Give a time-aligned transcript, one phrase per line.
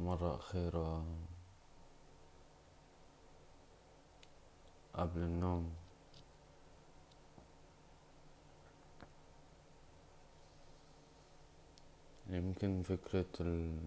[0.00, 1.04] مرة أخيرة
[4.94, 5.72] قبل النوم.
[12.28, 13.78] يمكن فكرة ال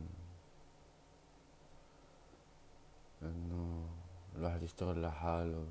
[3.21, 3.89] إنه
[4.35, 5.67] الواحد يشتغل لحاله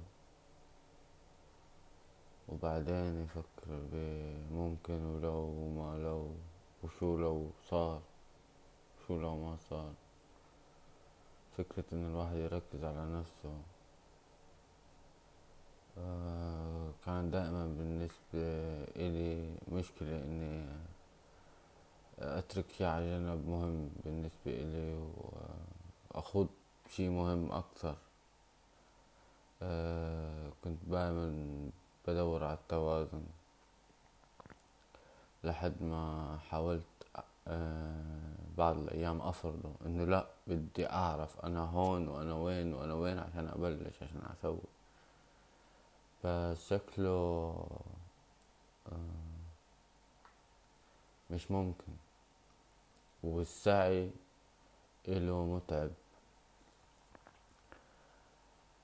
[2.49, 6.35] وبعدين يفكر بممكن ولو وما لو
[6.83, 8.03] وشو لو صار
[9.07, 10.02] شو لو ما صار.
[11.59, 13.53] فكرة إن الواحد يركز على نفسه
[15.99, 18.45] آه كان دائما بالنسبة
[18.97, 20.67] إلي مشكلة إني
[22.19, 25.11] أترك شي على جنب مهم بالنسبة إلي
[26.15, 26.49] وأخوض
[26.91, 27.97] شي مهم أكثر.
[29.63, 31.71] آه كنت دائما
[32.09, 33.23] بدور على التوازن
[35.45, 36.83] لحد ما حاولت
[38.59, 44.03] بعض الأيام أفرضه إنه لأ بدي أعرف أنا هون وأنا وين وأنا وين عشان أبلش
[44.03, 44.59] عشان أسوي.
[46.25, 47.67] بس شكله
[48.93, 48.97] آه
[51.31, 51.93] مش ممكن.
[53.23, 54.11] والسعي
[55.09, 55.91] إله متعب.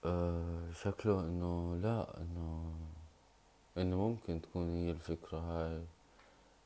[0.05, 2.73] أه شكله إنه لا إنه
[3.79, 5.83] إنه ممكن تكون هي الفكرة هاي.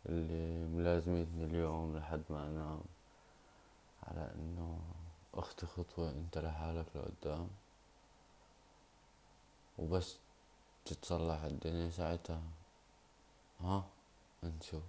[0.06, 2.81] اللي ملازمتني اليوم لحد ما أنام
[4.03, 4.81] على إنه
[5.34, 7.48] اخطي خطوة أنت لحالك لقدام.
[9.78, 10.19] وبس
[10.84, 12.42] تتصلح الدنيا ساعتها.
[13.61, 13.84] ها؟
[14.44, 14.83] نشوف.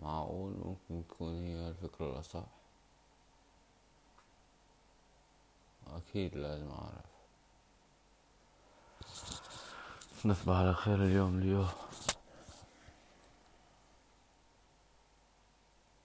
[0.00, 2.44] معقول ممكن تكون هي الفكرة الأصح؟
[5.86, 7.10] أكيد لازم أعرف.
[10.24, 11.68] نصبح على خير اليوم اليوم.